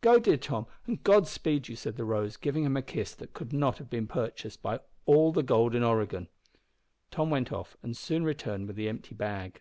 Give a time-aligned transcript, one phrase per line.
[0.00, 3.34] "Go, dear Tom, and God speed you," said the Rose, giving him a kiss that
[3.34, 6.28] could not have been purchased by all the gold in Oregon.
[7.10, 9.60] Tom went off, and soon returned with the empty bag.